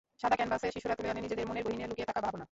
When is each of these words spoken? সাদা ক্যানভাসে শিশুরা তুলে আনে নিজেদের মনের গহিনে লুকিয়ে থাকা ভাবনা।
সাদা 0.21 0.35
ক্যানভাসে 0.39 0.67
শিশুরা 0.75 0.95
তুলে 0.97 1.11
আনে 1.11 1.21
নিজেদের 1.25 1.47
মনের 1.49 1.63
গহিনে 1.65 1.89
লুকিয়ে 1.89 2.09
থাকা 2.09 2.21
ভাবনা। 2.25 2.39